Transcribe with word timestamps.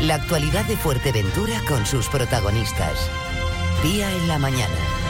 La 0.00 0.14
actualidad 0.14 0.64
de 0.64 0.78
Fuerteventura 0.78 1.60
con 1.68 1.84
sus 1.84 2.08
protagonistas. 2.08 3.10
Día 3.82 4.10
en 4.10 4.28
la 4.28 4.38
mañana. 4.38 5.09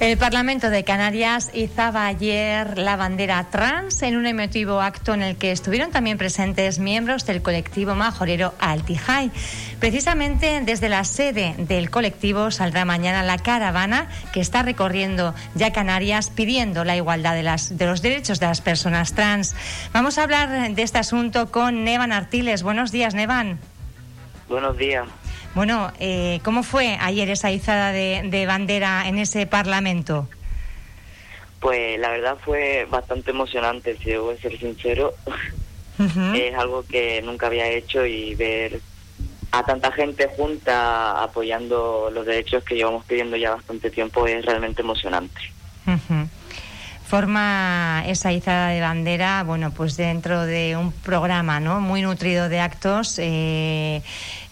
El 0.00 0.16
Parlamento 0.16 0.70
de 0.70 0.82
Canarias 0.82 1.50
izaba 1.52 2.06
ayer 2.06 2.78
la 2.78 2.96
bandera 2.96 3.44
trans 3.50 4.00
en 4.00 4.16
un 4.16 4.24
emotivo 4.24 4.80
acto 4.80 5.12
en 5.12 5.20
el 5.20 5.36
que 5.36 5.52
estuvieron 5.52 5.90
también 5.90 6.16
presentes 6.16 6.78
miembros 6.78 7.26
del 7.26 7.42
colectivo 7.42 7.94
majorero 7.94 8.54
Altijay. 8.60 9.30
Precisamente 9.78 10.62
desde 10.64 10.88
la 10.88 11.04
sede 11.04 11.54
del 11.58 11.90
colectivo 11.90 12.50
saldrá 12.50 12.86
mañana 12.86 13.22
la 13.22 13.36
caravana 13.36 14.08
que 14.32 14.40
está 14.40 14.62
recorriendo 14.62 15.34
ya 15.54 15.70
Canarias 15.70 16.30
pidiendo 16.30 16.82
la 16.84 16.96
igualdad 16.96 17.34
de, 17.34 17.42
las, 17.42 17.76
de 17.76 17.84
los 17.84 18.00
derechos 18.00 18.40
de 18.40 18.46
las 18.46 18.62
personas 18.62 19.12
trans. 19.12 19.54
Vamos 19.92 20.16
a 20.16 20.22
hablar 20.22 20.74
de 20.74 20.82
este 20.82 20.96
asunto 20.96 21.52
con 21.52 21.84
Nevan 21.84 22.12
Artiles. 22.12 22.62
Buenos 22.62 22.90
días, 22.90 23.14
Nevan. 23.14 23.58
Buenos 24.48 24.78
días. 24.78 25.06
Bueno, 25.54 25.92
eh, 25.98 26.40
¿cómo 26.44 26.62
fue 26.62 26.96
ayer 27.00 27.28
esa 27.30 27.50
izada 27.50 27.92
de, 27.92 28.44
bandera 28.46 29.08
en 29.08 29.18
ese 29.18 29.46
Parlamento? 29.46 30.28
Pues 31.60 31.98
la 31.98 32.10
verdad 32.10 32.38
fue 32.42 32.86
bastante 32.90 33.32
emocionante, 33.32 33.96
si 33.98 34.10
debo 34.10 34.34
ser 34.36 34.58
sincero. 34.58 35.14
Es 36.34 36.54
algo 36.54 36.82
que 36.82 37.20
nunca 37.20 37.48
había 37.48 37.68
hecho 37.68 38.06
y 38.06 38.34
ver 38.34 38.80
a 39.52 39.62
tanta 39.64 39.92
gente 39.92 40.30
junta 40.34 41.22
apoyando 41.22 42.10
los 42.10 42.24
derechos 42.24 42.64
que 42.64 42.74
llevamos 42.74 43.04
pidiendo 43.04 43.36
ya 43.36 43.54
bastante 43.54 43.90
tiempo 43.90 44.26
es 44.26 44.42
realmente 44.46 44.80
emocionante 44.80 45.38
forma 47.10 48.04
esa 48.06 48.32
izada 48.32 48.68
de 48.68 48.80
bandera, 48.80 49.42
bueno, 49.42 49.72
pues 49.72 49.96
dentro 49.96 50.46
de 50.46 50.76
un 50.76 50.92
programa, 50.92 51.58
¿no? 51.58 51.80
Muy 51.80 52.02
nutrido 52.02 52.48
de 52.48 52.60
actos 52.60 53.18
eh, 53.18 54.00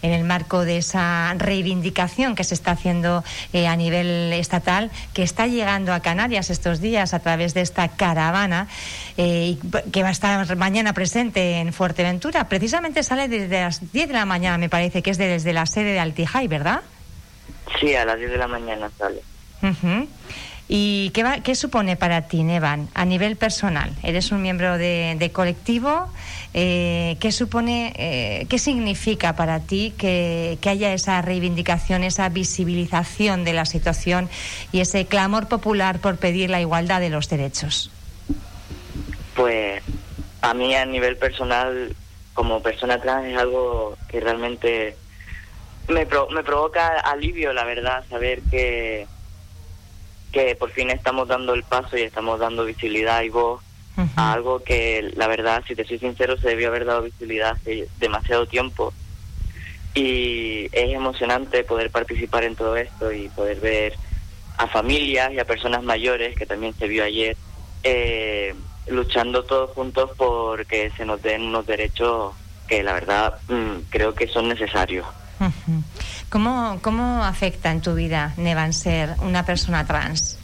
en 0.01 0.11
el 0.11 0.25
marco 0.25 0.65
de 0.65 0.79
esa 0.79 1.33
reivindicación 1.37 2.35
que 2.35 2.43
se 2.43 2.55
está 2.55 2.71
haciendo 2.71 3.23
eh, 3.53 3.65
a 3.65 3.77
nivel 3.77 4.33
estatal, 4.33 4.91
que 5.13 5.23
está 5.23 5.47
llegando 5.47 5.93
a 5.93 6.01
Canarias 6.01 6.49
estos 6.49 6.81
días 6.81 7.13
a 7.13 7.19
través 7.19 7.53
de 7.53 7.61
esta 7.61 7.87
caravana 7.87 8.67
eh, 9.15 9.55
que 9.93 10.03
va 10.03 10.09
a 10.09 10.11
estar 10.11 10.53
mañana 10.57 10.91
presente 10.91 11.61
en 11.61 11.71
Fuerteventura. 11.71 12.49
Precisamente 12.49 13.03
sale 13.03 13.29
desde 13.29 13.61
las 13.61 13.93
10 13.93 14.09
de 14.09 14.13
la 14.13 14.25
mañana, 14.25 14.57
me 14.57 14.67
parece 14.67 15.01
que 15.01 15.11
es 15.11 15.17
desde 15.17 15.53
la 15.53 15.65
sede 15.65 15.93
de 15.93 16.01
Altijay, 16.01 16.49
¿verdad? 16.49 16.81
Sí, 17.79 17.95
a 17.95 18.03
las 18.03 18.17
10 18.19 18.31
de 18.31 18.37
la 18.37 18.47
mañana 18.49 18.91
sale. 18.97 19.21
¿Y 20.71 21.09
qué, 21.15 21.25
qué 21.43 21.55
supone 21.55 21.95
para 21.95 22.27
ti, 22.27 22.43
Nevan, 22.43 22.89
a 22.93 23.03
nivel 23.03 23.37
personal? 23.37 23.91
Eres 24.03 24.31
un 24.31 24.43
miembro 24.43 24.77
de, 24.77 25.31
colectivo. 25.33 26.07
Eh, 26.53 27.17
¿Qué 27.19 27.31
supone, 27.31 27.91
eh, 27.97 28.45
qué 28.49 28.59
significa 28.59 29.35
para 29.35 29.61
ti 29.61 29.95
que, 29.97 30.59
haya 30.63 30.93
esa 30.93 31.23
reivindicación, 31.23 32.03
esa 32.03 32.29
visibilización 32.29 33.45
de 33.45 33.53
la 33.53 33.65
situación 33.65 34.29
y 34.71 34.81
ese 34.81 35.07
clamor 35.07 35.47
popular 35.47 35.97
por 35.97 36.17
pedir 36.17 36.51
la 36.51 36.61
igualdad 36.61 36.99
de 36.99 37.09
los 37.09 37.29
derechos? 37.29 37.89
Pues 39.35 39.81
a 40.41 40.53
mí 40.53 40.75
a 40.75 40.85
nivel 40.85 41.17
personal, 41.17 41.95
como 42.35 42.61
persona 42.61 43.01
trans, 43.01 43.25
es 43.25 43.37
algo 43.39 43.97
que 44.07 44.19
realmente 44.19 44.95
me, 45.87 46.05
me 46.05 46.43
provoca 46.43 46.99
alivio, 46.99 47.53
la 47.53 47.63
verdad, 47.63 48.03
saber 48.07 48.41
que 48.51 49.07
que 50.31 50.55
por 50.55 50.71
fin 50.71 50.89
estamos 50.89 51.27
dando 51.27 51.53
el 51.53 51.63
paso 51.63 51.97
y 51.97 52.01
estamos 52.01 52.39
dando 52.39 52.65
visibilidad 52.65 53.21
y 53.23 53.29
voz 53.29 53.61
a 54.15 54.31
algo 54.31 54.63
que 54.63 55.11
la 55.15 55.27
verdad, 55.27 55.63
si 55.67 55.75
te 55.75 55.85
soy 55.85 55.99
sincero, 55.99 56.37
se 56.37 56.49
debió 56.49 56.69
haber 56.69 56.85
dado 56.85 57.01
visibilidad 57.03 57.51
hace 57.51 57.87
demasiado 57.99 58.45
tiempo. 58.45 58.93
Y 59.93 60.69
es 60.71 60.93
emocionante 60.93 61.63
poder 61.63 61.91
participar 61.91 62.45
en 62.45 62.55
todo 62.55 62.77
esto 62.77 63.11
y 63.11 63.27
poder 63.29 63.59
ver 63.59 63.95
a 64.57 64.67
familias 64.67 65.33
y 65.33 65.39
a 65.39 65.45
personas 65.45 65.83
mayores, 65.83 66.35
que 66.35 66.45
también 66.45 66.73
se 66.75 66.87
vio 66.87 67.03
ayer, 67.03 67.35
eh, 67.83 68.55
luchando 68.87 69.43
todos 69.43 69.71
juntos 69.71 70.11
porque 70.17 70.91
se 70.95 71.05
nos 71.05 71.21
den 71.21 71.43
unos 71.43 71.65
derechos 71.65 72.33
que 72.67 72.83
la 72.83 72.93
verdad 72.93 73.35
mm, 73.47 73.89
creo 73.89 74.13
que 74.13 74.27
son 74.27 74.47
necesarios. 74.47 75.05
¿Cómo, 76.29 76.79
¿Cómo 76.83 77.23
afecta 77.23 77.71
en 77.71 77.81
tu 77.81 77.95
vida, 77.95 78.33
Nevan, 78.37 78.73
ser 78.73 79.15
una 79.21 79.45
persona 79.45 79.85
trans? 79.85 80.37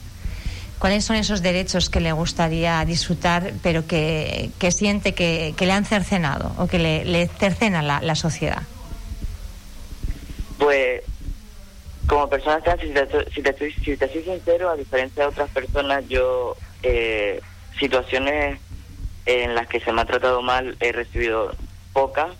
¿Cuáles 0.79 1.05
son 1.05 1.15
esos 1.15 1.43
derechos 1.43 1.89
que 1.89 1.99
le 1.99 2.11
gustaría 2.11 2.83
disfrutar, 2.85 3.53
pero 3.61 3.87
que, 3.87 4.51
siente 4.71 5.13
que, 5.13 5.53
le 5.57 5.71
han 5.71 5.85
cercenado 5.85 6.51
o 6.57 6.67
que 6.67 6.79
le, 6.79 7.27
cercena 7.27 7.81
la, 7.83 8.15
sociedad? 8.15 8.63
Pues, 10.57 11.03
como 12.07 12.29
persona 12.29 12.59
trans, 12.61 12.81
si 12.81 12.89
te, 12.89 13.07
si, 13.31 13.41
te, 13.43 13.71
si 13.71 13.97
te 13.97 14.11
soy 14.11 14.23
sincero, 14.23 14.69
a 14.69 14.75
diferencia 14.75 15.23
de 15.23 15.29
otras 15.29 15.49
personas, 15.51 16.07
yo 16.09 16.57
eh, 16.81 17.41
situaciones 17.79 18.59
en 19.27 19.53
las 19.53 19.67
que 19.67 19.79
se 19.79 19.91
me 19.91 20.01
ha 20.01 20.05
tratado 20.05 20.41
mal 20.41 20.77
he 20.79 20.91
recibido 20.91 21.51
pocas 21.93 22.31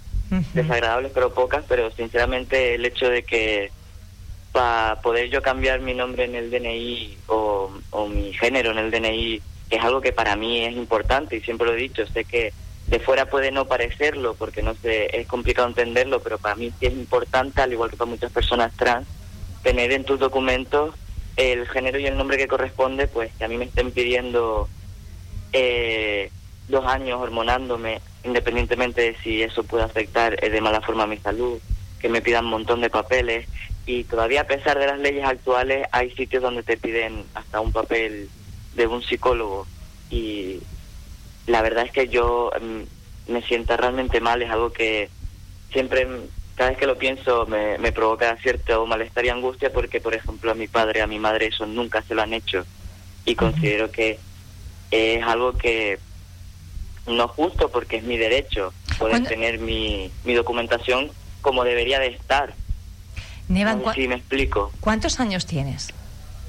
desagradables, 0.53 1.11
pero 1.13 1.33
pocas, 1.33 1.63
pero 1.67 1.91
sinceramente 1.91 2.75
el 2.75 2.85
hecho 2.85 3.09
de 3.09 3.23
que 3.23 3.71
para 4.51 5.01
poder 5.01 5.29
yo 5.29 5.41
cambiar 5.41 5.81
mi 5.81 5.93
nombre 5.93 6.23
en 6.23 6.35
el 6.35 6.49
DNI 6.49 7.17
o, 7.27 7.71
mi 8.09 8.33
género 8.33 8.71
en 8.71 8.77
el 8.77 8.91
DNI 8.91 9.41
es 9.69 9.83
algo 9.83 9.99
que 9.99 10.13
para 10.13 10.35
mí 10.35 10.63
es 10.63 10.75
importante 10.75 11.35
y 11.35 11.41
siempre 11.41 11.67
lo 11.67 11.73
he 11.73 11.77
dicho, 11.77 12.07
sé 12.07 12.23
que 12.23 12.53
de 12.87 12.99
fuera 12.99 13.25
puede 13.25 13.51
no 13.51 13.65
parecerlo 13.65 14.35
porque 14.35 14.61
no 14.61 14.73
sé, 14.75 15.09
es 15.19 15.27
complicado 15.27 15.67
entenderlo, 15.67 16.21
pero 16.21 16.37
para 16.37 16.55
mí 16.55 16.71
sí 16.79 16.85
es 16.85 16.93
importante, 16.93 17.61
al 17.61 17.73
igual 17.73 17.89
que 17.89 17.97
para 17.97 18.09
muchas 18.09 18.31
personas 18.31 18.71
trans, 18.77 19.07
tener 19.63 19.91
en 19.91 20.05
tus 20.05 20.19
documentos 20.19 20.95
el 21.35 21.67
género 21.67 21.99
y 21.99 22.05
el 22.05 22.17
nombre 22.17 22.37
que 22.37 22.47
corresponde, 22.47 23.07
pues 23.07 23.33
que 23.37 23.43
a 23.43 23.47
mí 23.47 23.57
me 23.57 23.65
estén 23.65 23.91
pidiendo 23.91 24.69
eh, 25.51 26.31
dos 26.69 26.85
años 26.85 27.19
hormonándome 27.19 28.01
independientemente 28.25 29.01
de 29.01 29.15
si 29.23 29.41
eso 29.43 29.63
puede 29.63 29.83
afectar 29.83 30.43
eh, 30.43 30.49
de 30.49 30.61
mala 30.61 30.81
forma 30.81 31.03
a 31.03 31.07
mi 31.07 31.17
salud, 31.17 31.59
que 31.99 32.09
me 32.09 32.21
pidan 32.21 32.45
un 32.45 32.51
montón 32.51 32.81
de 32.81 32.89
papeles. 32.89 33.47
Y 33.85 34.03
todavía 34.03 34.41
a 34.41 34.47
pesar 34.47 34.79
de 34.79 34.87
las 34.87 34.99
leyes 34.99 35.25
actuales 35.25 35.87
hay 35.91 36.11
sitios 36.11 36.41
donde 36.41 36.63
te 36.63 36.77
piden 36.77 37.23
hasta 37.35 37.61
un 37.61 37.71
papel 37.71 38.29
de 38.75 38.87
un 38.87 39.03
psicólogo. 39.03 39.67
Y 40.09 40.59
la 41.47 41.61
verdad 41.61 41.85
es 41.85 41.91
que 41.91 42.07
yo 42.07 42.51
mm, 42.59 43.31
me 43.31 43.41
siento 43.43 43.77
realmente 43.77 44.19
mal, 44.19 44.41
es 44.41 44.49
algo 44.49 44.71
que 44.71 45.09
siempre, 45.71 46.07
cada 46.55 46.71
vez 46.71 46.79
que 46.79 46.87
lo 46.87 46.97
pienso, 46.97 47.45
me, 47.45 47.77
me 47.77 47.91
provoca 47.91 48.35
cierto 48.37 48.85
malestar 48.87 49.25
y 49.25 49.29
angustia 49.29 49.71
porque, 49.71 50.01
por 50.01 50.15
ejemplo, 50.15 50.51
a 50.51 50.55
mi 50.55 50.67
padre, 50.67 51.01
a 51.01 51.07
mi 51.07 51.19
madre 51.19 51.47
eso 51.47 51.65
nunca 51.65 52.01
se 52.01 52.15
lo 52.15 52.23
han 52.23 52.33
hecho. 52.33 52.65
Y 53.25 53.35
considero 53.35 53.91
que 53.91 54.19
es 54.91 55.23
algo 55.23 55.57
que 55.57 55.99
no 57.07 57.27
justo 57.27 57.69
porque 57.69 57.97
es 57.97 58.03
mi 58.03 58.17
derecho 58.17 58.73
poder 58.97 59.23
tener 59.27 59.59
mi, 59.59 60.11
mi 60.23 60.33
documentación 60.33 61.11
como 61.41 61.63
debería 61.63 61.99
de 61.99 62.07
estar. 62.07 62.53
Nevan, 63.47 63.83
si 63.93 64.07
me 64.07 64.15
explico. 64.15 64.71
¿Cuántos 64.79 65.19
años 65.19 65.45
tienes? 65.45 65.93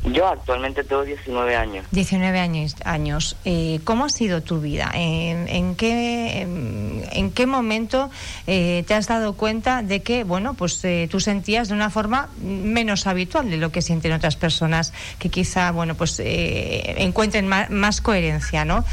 Yo 0.04 0.28
actualmente 0.28 0.84
tengo 0.84 1.02
19 1.02 1.56
años. 1.56 1.84
19 1.90 2.38
años. 2.38 2.76
años. 2.84 3.36
Eh, 3.44 3.80
¿Cómo 3.84 4.04
ha 4.04 4.08
sido 4.08 4.40
tu 4.40 4.60
vida? 4.60 4.90
¿En, 4.94 5.74
qué, 5.74 6.42
en, 6.42 7.32
qué 7.32 7.46
momento 7.46 8.10
eh, 8.46 8.84
te 8.86 8.94
has 8.94 9.08
dado 9.08 9.32
cuenta 9.32 9.82
de 9.82 10.02
que, 10.02 10.22
bueno, 10.22 10.54
pues 10.54 10.84
eh, 10.84 11.08
tú 11.10 11.18
sentías 11.18 11.68
de 11.68 11.74
una 11.74 11.90
forma 11.90 12.28
menos 12.40 13.06
habitual 13.06 13.50
de 13.50 13.56
lo 13.56 13.72
que 13.72 13.82
sienten 13.82 14.12
otras 14.12 14.36
personas 14.36 14.92
que 15.18 15.28
quizá, 15.28 15.72
bueno, 15.72 15.96
pues 15.96 16.20
encuentren 16.22 17.48
más, 17.48 17.70
más 17.70 18.00
coherencia, 18.00 18.64
¿no? 18.64 18.84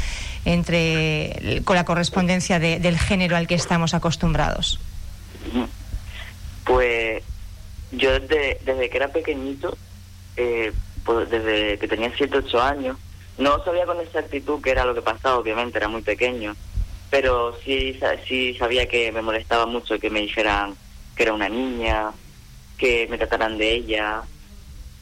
entre 0.44 1.62
con 1.64 1.76
la 1.76 1.84
correspondencia 1.84 2.58
del 2.58 2.98
género 2.98 3.36
al 3.36 3.46
que 3.46 3.54
estamos 3.54 3.94
acostumbrados? 3.94 4.78
Pues 6.64 7.22
yo 7.92 8.18
desde, 8.20 8.58
desde 8.64 8.90
que 8.90 8.96
era 8.96 9.08
pequeñito, 9.08 9.76
eh, 10.36 10.72
pues 11.04 11.30
desde 11.30 11.78
que 11.78 11.88
tenía 11.88 12.12
7, 12.16 12.38
8 12.38 12.62
años, 12.62 12.96
no 13.38 13.62
sabía 13.64 13.86
con 13.86 14.00
exactitud 14.00 14.60
qué 14.62 14.70
era 14.70 14.84
lo 14.84 14.94
que 14.94 15.02
pasaba, 15.02 15.38
obviamente 15.38 15.78
era 15.78 15.88
muy 15.88 16.02
pequeño, 16.02 16.54
pero 17.10 17.56
sí, 17.64 17.98
sí 18.26 18.54
sabía 18.58 18.86
que 18.86 19.12
me 19.12 19.22
molestaba 19.22 19.66
mucho 19.66 19.98
que 19.98 20.10
me 20.10 20.20
dijeran 20.20 20.74
que 21.16 21.24
era 21.24 21.32
una 21.32 21.48
niña, 21.48 22.12
que 22.76 23.06
me 23.08 23.18
trataran 23.18 23.58
de 23.58 23.72
ella, 23.72 24.22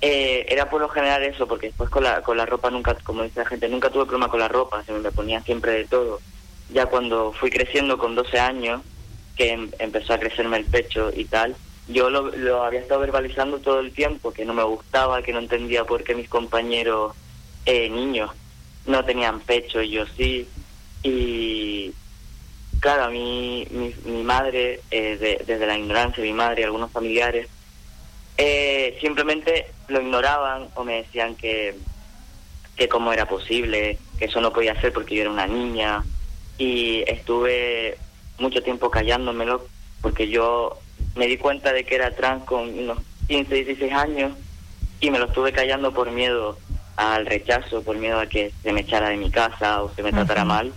eh, 0.05 0.47
era 0.49 0.69
por 0.69 0.81
lo 0.81 0.89
general 0.89 1.23
eso, 1.23 1.47
porque 1.47 1.69
después 1.69 1.89
con 1.89 2.03
la, 2.03 2.23
con 2.23 2.37
la 2.37 2.45
ropa 2.45 2.71
nunca, 2.71 2.95
como 3.05 3.23
dice 3.23 3.39
la 3.39 3.47
gente, 3.47 3.69
nunca 3.69 3.89
tuve 3.89 4.05
problema 4.05 4.29
con 4.29 4.41
la 4.41 4.49
ropa, 4.49 4.83
se 4.83 4.93
me 4.93 5.13
ponía 5.13 5.41
siempre 5.43 5.73
de 5.73 5.85
todo. 5.85 6.21
Ya 6.71 6.87
cuando 6.87 7.33
fui 7.33 7.51
creciendo 7.51 7.97
con 7.99 8.17
12 8.17 8.41
años, 8.41 8.83
que 9.37 9.53
em, 9.53 9.71
empezó 9.79 10.13
a 10.13 10.19
crecerme 10.19 10.57
el 10.57 10.65
pecho 10.65 11.13
y 11.15 11.25
tal, 11.27 11.55
yo 11.93 12.11
lo, 12.11 12.31
lo, 12.31 12.65
había 12.65 12.81
estado 12.81 13.01
verbalizando 13.01 13.59
todo 13.59 13.81
el 13.81 13.93
tiempo, 13.93 14.33
que 14.33 14.45
no 14.45 14.55
me 14.55 14.63
gustaba, 14.63 15.23
que 15.23 15.33
no 15.33 15.39
entendía 15.39 15.85
por 15.85 16.05
qué 16.05 16.15
mis 16.15 16.29
compañeros 16.29 17.15
eh, 17.67 17.89
niños 17.89 18.31
no 18.87 19.05
tenían 19.05 19.41
pecho 19.41 19.83
y 19.83 19.91
yo 19.91 20.05
sí. 20.17 20.49
Y 21.03 21.93
claro, 22.81 23.05
a 23.05 23.11
mí, 23.11 23.67
mi, 23.71 23.95
mi 24.05 24.23
madre, 24.23 24.81
eh, 24.91 25.41
desde 25.47 25.67
la 25.67 25.79
ignorancia, 25.79 26.23
mi 26.23 26.33
madre 26.33 26.63
y 26.63 26.65
algunos 26.65 26.91
familiares, 26.91 27.49
eh, 28.37 28.99
simplemente 29.01 29.67
lo 29.89 30.01
ignoraban 30.01 30.69
o 30.75 30.85
me 30.85 31.03
decían 31.03 31.35
que, 31.37 31.77
que 32.77 32.89
cómo 32.89 33.13
era 33.13 33.27
posible, 33.27 33.99
que 34.19 34.25
eso 34.25 34.41
no 34.41 34.53
podía 34.53 34.81
ser 34.81 34.93
porque 34.93 35.15
yo 35.15 35.23
era 35.23 35.31
una 35.31 35.47
niña. 35.47 36.05
Y 36.59 37.05
estuve 37.07 37.99
mucho 38.39 38.63
tiempo 38.63 38.91
callándomelo 38.91 39.67
porque 40.01 40.29
yo 40.29 40.79
me 41.15 41.27
di 41.27 41.37
cuenta 41.37 41.73
de 41.73 41.85
que 41.85 41.95
era 41.95 42.11
trans 42.11 42.45
con 42.45 42.79
unos 42.79 42.99
15, 43.29 43.55
16 43.55 43.93
años 43.93 44.33
y 45.01 45.11
me 45.11 45.19
lo 45.19 45.27
estuve 45.27 45.53
callando 45.53 45.93
por 45.93 46.11
miedo 46.11 46.59
al 46.97 47.27
rechazo, 47.27 47.83
por 47.83 47.97
miedo 47.97 48.21
a 48.21 48.27
que 48.27 48.53
se 48.63 48.73
me 48.73 48.83
echara 48.83 49.09
de 49.09 49.17
mi 49.17 49.31
casa 49.31 49.83
o 49.83 49.93
se 49.95 50.03
me 50.03 50.13
tratara 50.13 50.45
mal, 50.45 50.73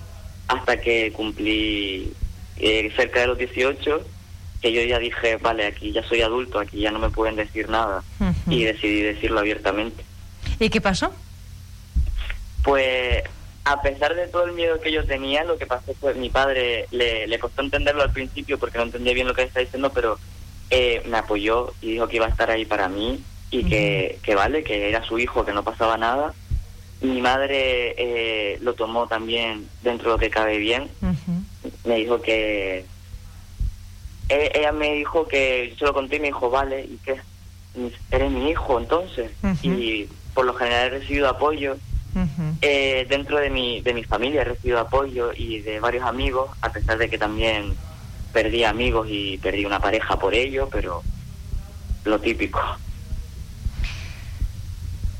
hasta 0.48 0.80
que 0.80 1.12
cumplí 1.12 2.14
eh, 2.58 2.92
cerca 2.96 3.22
de 3.22 3.28
los 3.28 3.38
18, 3.38 4.06
que 4.62 4.72
yo 4.72 4.82
ya 4.82 4.98
dije, 5.00 5.38
vale, 5.38 5.68
aquí 5.68 5.92
ya 5.92 6.04
soy 6.04 6.22
adulto, 6.22 6.60
aquí 6.60 6.80
ya 6.80 6.92
no 6.92 7.00
me 7.00 7.10
pueden 7.10 7.36
decir 7.36 7.70
nada, 7.70 8.04
y 8.48 8.64
decidí 8.64 9.02
decirlo 9.02 9.40
abiertamente. 9.40 10.04
¿Y 10.60 10.70
qué 10.70 10.82
pasó? 10.82 11.14
Pues 12.64 13.24
a 13.66 13.82
pesar 13.82 14.16
de 14.16 14.28
todo 14.28 14.46
el 14.46 14.54
miedo 14.54 14.80
que 14.80 14.92
yo 14.92 15.06
tenía, 15.06 15.44
lo 15.44 15.58
que 15.58 15.66
pasó 15.66 15.94
fue 16.00 16.14
mi 16.14 16.30
padre 16.30 16.86
le, 16.92 17.28
le 17.28 17.40
costó 17.40 17.62
entenderlo 17.62 18.04
al 18.04 18.14
principio 18.14 18.60
porque 18.60 18.78
no 18.78 18.84
entendía 18.84 19.14
bien 19.14 19.28
lo 19.28 19.34
que 19.34 19.42
estaba 19.42 19.64
diciendo, 19.64 19.92
pero 19.92 20.20
eh, 20.70 21.02
me 21.08 21.18
apoyó 21.18 21.74
y 21.82 21.94
dijo 21.94 22.08
que 22.08 22.18
iba 22.18 22.28
a 22.28 22.30
estar 22.30 22.52
ahí 22.52 22.66
para 22.66 22.88
mí 22.88 23.24
y 23.50 23.64
que, 23.64 24.20
que 24.22 24.36
vale, 24.36 24.64
que 24.64 24.90
era 24.90 25.04
su 25.04 25.18
hijo, 25.18 25.46
que 25.46 25.54
no 25.54 25.64
pasaba 25.64 25.98
nada. 25.98 26.34
Mi 27.02 27.22
madre 27.22 27.96
eh, 27.98 28.60
lo 28.62 28.74
tomó 28.74 29.08
también 29.08 29.68
dentro 29.82 30.12
de 30.12 30.16
lo 30.16 30.20
que 30.20 30.30
cabe 30.30 30.58
bien. 30.58 30.90
Me 31.86 31.96
dijo 31.96 32.22
que... 32.22 32.86
E, 34.30 34.52
ella 34.56 34.72
me 34.72 34.94
dijo 34.94 35.28
que 35.28 35.70
yo 35.72 35.78
se 35.78 35.86
lo 35.86 35.94
conté 35.94 36.18
y 36.18 36.20
me 36.20 36.28
dijo, 36.28 36.50
vale, 36.50 36.84
¿y 36.84 37.00
qué? 37.04 37.20
Eres 38.12 38.32
mi 38.32 38.50
hijo 38.50 38.80
entonces. 38.80 39.32
Y 39.64 40.08
por 40.34 40.46
lo 40.46 40.54
general 40.54 40.88
he 40.88 41.00
recibido 41.00 41.30
apoyo. 41.30 41.78
Eh, 42.62 43.06
dentro 43.10 43.40
de 43.40 43.50
mi, 43.50 43.82
de 43.82 43.94
mi 43.94 44.04
familia 44.04 44.42
he 44.42 44.46
recibido 44.46 44.80
apoyo 44.80 45.32
y 45.36 45.60
de 45.62 45.80
varios 45.80 46.06
amigos, 46.06 46.50
a 46.62 46.72
pesar 46.72 46.98
de 46.98 47.10
que 47.10 47.18
también 47.18 47.74
perdí 48.32 48.64
amigos 48.64 49.08
y 49.10 49.38
perdí 49.38 49.66
una 49.66 49.80
pareja 49.80 50.18
por 50.18 50.34
ello, 50.34 50.70
pero 50.72 51.04
lo 52.06 52.20
típico. 52.20 52.62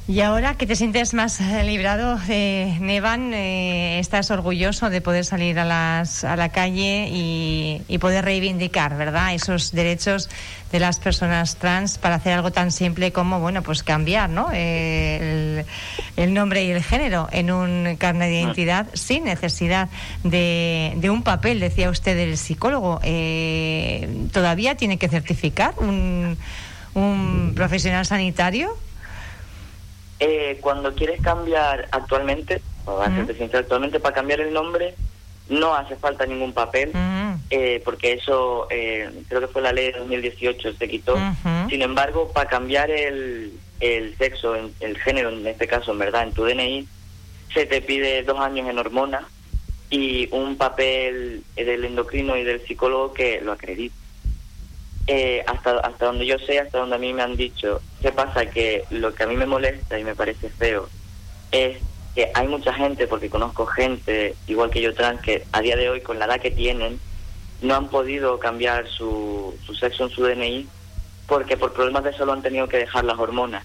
Y 0.08 0.22
ahora 0.22 0.54
que 0.54 0.68
te 0.68 0.76
sientes 0.76 1.16
más 1.16 1.42
eh, 1.42 1.64
librado, 1.64 2.20
eh, 2.30 2.78
Nevan, 2.80 3.34
eh, 3.34 3.98
estás 3.98 4.30
orgulloso 4.30 4.92
de 4.92 5.02
poder 5.02 5.26
salir 5.26 5.58
a, 5.58 5.66
las, 5.66 6.24
a 6.24 6.36
la 6.36 6.50
calle 6.50 7.10
y, 7.12 7.98
poder 7.98 8.24
reivindicar, 8.24 8.96
¿verdad?, 8.98 9.34
esos 9.34 9.72
derechos 9.72 10.30
de 10.72 10.80
las 10.80 11.00
personas 11.00 11.56
trans 11.56 11.98
para 11.98 12.16
hacer 12.16 12.34
algo 12.34 12.52
tan 12.52 12.70
simple 12.70 13.12
como, 13.12 13.40
bueno, 13.40 13.64
pues 13.64 13.82
cambiar, 13.82 14.30
¿no?, 14.30 14.52
el, 14.52 15.66
nombre 16.18 16.66
y 16.66 16.70
el 16.70 16.84
género 16.84 17.28
en 17.32 17.50
un 17.50 17.96
carnet 17.96 18.30
de 18.30 18.42
identidad 18.42 18.86
sin 18.94 19.24
necesidad 19.24 19.90
de, 20.24 20.94
de 20.98 21.10
un 21.10 21.24
papel, 21.24 21.60
decía 21.60 21.90
usted 21.90 22.16
el 22.20 22.38
psicólogo. 22.38 23.00
¿Todavía 24.32 24.76
tiene 24.76 25.00
que 25.00 25.10
certificar 25.10 25.74
un, 25.78 26.38
un 26.94 27.54
profesional 27.56 28.06
sanitario? 28.06 28.78
Eh, 30.20 30.60
cuando 30.62 30.94
quieres 30.94 31.22
cambiar 31.22 31.88
actualmente, 31.92 32.62
o 32.86 33.02
actualmente, 33.02 34.00
para 34.00 34.16
cambiar 34.16 34.42
el 34.42 34.54
nombre, 34.54 34.96
no 35.50 35.76
hace 35.76 35.96
falta 35.96 36.26
ningún 36.26 36.54
papel, 36.54 36.92
eh, 37.50 37.82
porque 37.84 38.14
eso 38.14 38.68
eh, 38.70 39.10
creo 39.28 39.42
que 39.42 39.48
fue 39.48 39.62
la 39.62 39.74
ley 39.74 39.92
de 39.92 40.00
2018, 40.00 40.74
se 40.74 40.88
quitó. 40.88 41.18
Sin 41.70 41.82
embargo, 41.82 42.32
para 42.34 42.50
cambiar 42.50 42.90
el, 42.90 43.54
el 43.80 44.18
sexo, 44.18 44.56
el 44.56 44.98
género 45.00 45.30
en 45.30 45.46
este 45.46 45.68
caso, 45.68 45.92
en 45.92 46.00
verdad, 46.00 46.24
en 46.24 46.34
tu 46.34 46.46
DNI, 46.46 46.88
se 47.54 47.66
te 47.66 47.82
pide 47.82 48.24
dos 48.24 48.40
años 48.40 48.68
en 48.70 48.80
hormonas 48.80 49.24
y 49.90 50.28
un 50.32 50.58
papel 50.58 51.44
del 51.56 51.86
endocrino 51.86 52.38
y 52.38 52.44
del 52.44 52.66
psicólogo 52.66 53.14
que 53.14 53.42
lo 53.42 53.52
acredite. 53.52 53.96
Eh, 55.08 55.44
hasta, 55.46 55.78
hasta 55.82 56.06
donde 56.08 56.26
yo 56.26 56.40
sé, 56.40 56.60
hasta 56.60 56.80
donde 56.80 56.96
a 56.96 57.00
mí 57.00 57.14
me 57.14 57.22
han 57.22 57.36
dicho, 57.36 57.82
¿qué 58.02 58.12
pasa? 58.12 58.48
Que 58.48 58.86
lo 58.90 59.14
que 59.14 59.24
a 59.24 59.28
mí 59.28 59.36
me 59.36 59.46
molesta 59.46 60.00
y 60.00 60.04
me 60.04 60.16
parece 60.16 60.50
feo 60.50 60.90
es 61.52 61.78
que 62.16 62.32
hay 62.34 62.48
mucha 62.48 62.74
gente, 62.74 63.06
porque 63.06 63.30
conozco 63.30 63.66
gente 63.68 64.36
igual 64.48 64.72
que 64.72 64.82
yo 64.82 64.96
trans, 64.96 65.22
que 65.22 65.44
a 65.52 65.62
día 65.62 65.76
de 65.76 65.90
hoy 65.90 66.02
con 66.02 66.18
la 66.18 66.26
edad 66.26 66.42
que 66.42 66.50
tienen, 66.50 67.00
no 67.62 67.76
han 67.76 67.88
podido 67.90 68.40
cambiar 68.40 68.88
su, 68.88 69.56
su 69.66 69.76
sexo 69.76 70.06
en 70.06 70.10
su 70.10 70.24
DNI 70.24 70.68
porque 71.28 71.58
por 71.58 71.74
problemas 71.74 72.04
de 72.04 72.14
salud 72.14 72.34
han 72.34 72.42
tenido 72.42 72.68
que 72.68 72.78
dejar 72.78 73.04
las 73.04 73.20
hormonas. 73.20 73.64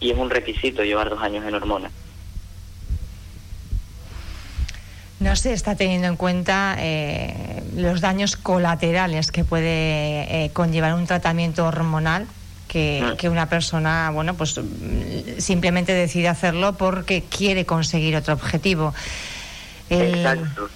Y 0.00 0.10
es 0.10 0.18
un 0.18 0.30
requisito 0.30 0.84
llevar 0.84 1.08
dos 1.08 1.22
años 1.22 1.44
en 1.44 1.54
hormonas. 1.54 1.92
No 5.26 5.34
se 5.34 5.52
está 5.52 5.74
teniendo 5.74 6.06
en 6.06 6.14
cuenta 6.14 6.76
eh, 6.78 7.60
los 7.74 8.00
daños 8.00 8.36
colaterales 8.36 9.32
que 9.32 9.42
puede 9.42 10.44
eh, 10.44 10.50
conllevar 10.52 10.94
un 10.94 11.04
tratamiento 11.04 11.66
hormonal 11.66 12.28
que, 12.68 13.02
ah. 13.04 13.16
que, 13.18 13.28
una 13.28 13.48
persona, 13.48 14.10
bueno, 14.10 14.34
pues 14.34 14.60
simplemente 15.38 15.92
decide 15.94 16.28
hacerlo 16.28 16.74
porque 16.74 17.24
quiere 17.24 17.66
conseguir 17.66 18.14
otro 18.14 18.34
objetivo. 18.34 18.94
Exacto. 19.90 20.68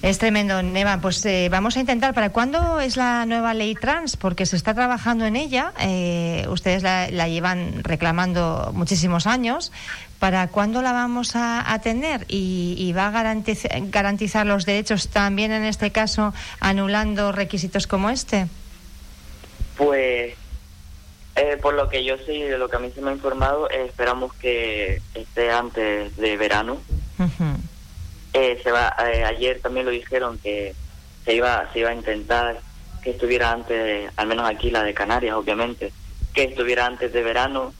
Es 0.00 0.18
tremendo, 0.18 0.62
Neva. 0.62 1.00
Pues 1.00 1.24
eh, 1.26 1.48
vamos 1.50 1.76
a 1.76 1.80
intentar. 1.80 2.14
¿Para 2.14 2.30
cuándo 2.30 2.78
es 2.78 2.96
la 2.96 3.26
nueva 3.26 3.52
ley 3.52 3.74
trans? 3.74 4.16
Porque 4.16 4.46
se 4.46 4.54
está 4.54 4.72
trabajando 4.72 5.26
en 5.26 5.34
ella. 5.34 5.72
Eh, 5.80 6.46
ustedes 6.48 6.84
la, 6.84 7.08
llevan 7.08 7.82
reclamando 7.82 8.70
muchísimos 8.74 9.26
años. 9.26 9.72
¿Para 10.18 10.48
cuándo 10.48 10.82
la 10.82 10.92
vamos 10.92 11.32
a, 11.34 11.78
tener? 11.82 12.24
¿Y, 12.28 12.92
va 12.92 13.06
a 13.06 13.10
garantizar, 13.10 13.70
garantizar 13.88 14.46
los 14.46 14.66
derechos 14.66 15.08
también 15.08 15.52
en 15.52 15.64
este 15.64 15.92
caso, 15.92 16.34
anulando 16.60 17.30
requisitos 17.30 17.86
como 17.86 18.10
este? 18.10 18.48
Pues, 19.76 20.34
eh, 21.36 21.56
por 21.62 21.74
lo 21.74 21.88
que 21.88 22.02
yo 22.02 22.16
sé 22.18 22.34
y 22.34 22.42
de 22.42 22.58
lo 22.58 22.68
que 22.68 22.76
a 22.76 22.80
mí 22.80 22.90
se 22.92 23.00
me 23.00 23.10
ha 23.10 23.14
informado, 23.14 23.70
esperamos 23.70 24.34
que 24.34 25.00
esté 25.14 25.52
antes 25.52 26.16
de 26.16 26.36
verano. 26.36 26.80
Eh, 28.32 28.60
se 28.62 28.72
va, 28.72 28.94
eh, 29.12 29.24
ayer 29.24 29.60
también 29.60 29.86
lo 29.86 29.92
dijeron 29.92 30.38
que 30.38 30.74
se 31.24 31.34
iba, 31.34 31.72
se 31.72 31.78
iba 31.78 31.90
a 31.90 31.94
intentar 31.94 32.60
que 33.02 33.10
estuviera 33.10 33.52
antes, 33.52 34.10
al 34.16 34.26
menos 34.26 34.48
aquí 34.48 34.70
la 34.70 34.82
de 34.82 34.94
Canarias, 34.94 35.36
obviamente, 35.36 35.92
que 36.34 36.44
estuviera 36.44 36.86
antes 36.86 37.12
de 37.12 37.22
verano, 37.22 37.72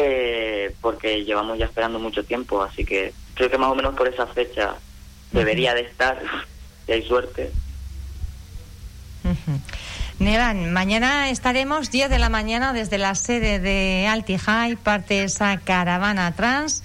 eh, 0.00 0.74
porque 0.80 1.24
llevamos 1.24 1.58
ya 1.58 1.64
esperando 1.64 1.98
mucho 1.98 2.24
tiempo, 2.24 2.62
así 2.62 2.84
que 2.84 3.12
creo 3.34 3.50
que 3.50 3.58
más 3.58 3.70
o 3.70 3.74
menos 3.74 3.96
por 3.96 4.06
esa 4.06 4.26
fecha 4.26 4.76
debería 5.32 5.74
de 5.74 5.80
estar, 5.80 6.20
si 6.86 6.92
hay 6.92 7.02
suerte. 7.02 7.50
Nevan, 10.20 10.72
mañana 10.72 11.30
estaremos 11.30 11.90
10 11.90 12.10
de 12.10 12.18
la 12.18 12.28
mañana 12.28 12.72
desde 12.72 12.98
la 12.98 13.14
sede 13.14 13.58
de 13.58 14.06
Altihai, 14.08 14.76
parte 14.76 15.24
esa 15.24 15.58
caravana 15.58 16.32
trans 16.34 16.82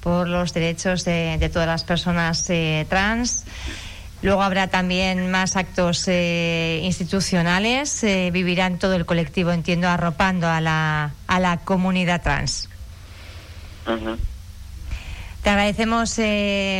por 0.00 0.28
los 0.28 0.52
derechos 0.52 1.04
de, 1.04 1.50
todas 1.52 1.68
las 1.68 1.84
personas 1.84 2.48
eh, 2.50 2.86
trans. 2.88 3.44
Luego 4.22 4.42
habrá 4.42 4.66
también 4.66 5.30
más 5.30 5.56
actos 5.56 6.04
eh, 6.08 6.80
institucionales. 6.82 8.02
Eh, 8.02 8.30
vivirán 8.32 8.78
todo 8.78 8.94
el 8.94 9.06
colectivo, 9.06 9.52
entiendo, 9.52 9.88
arropando 9.88 10.48
a 10.48 10.60
la, 10.60 11.12
a 11.26 11.40
la 11.40 11.58
comunidad 11.58 12.22
trans. 12.22 12.68
Te 15.42 15.50
agradecemos 15.50 16.20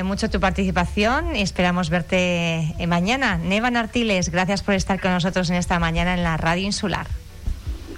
mucho 0.05 0.29
tu 0.29 0.41
participación 0.41 1.37
y 1.37 1.43
esperamos 1.43 1.89
verte 1.89 2.75
mañana. 2.87 3.39
Neva 3.39 3.71
Nartiles, 3.71 4.31
gracias 4.31 4.63
por 4.63 4.75
estar 4.75 5.01
con 5.01 5.13
nosotros 5.13 5.49
en 5.49 5.57
esta 5.57 5.79
mañana 5.79 6.15
en 6.15 6.23
la 6.23 6.37
Radio 6.37 6.65
Insular. 6.67 7.07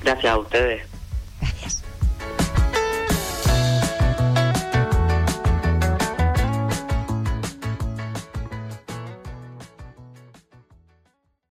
Gracias 0.03 0.33
a 0.33 0.39
ustedes. 0.39 0.83